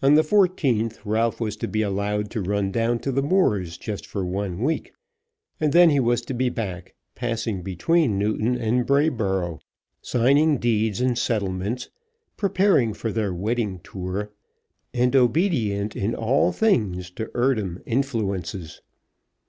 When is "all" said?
16.14-16.52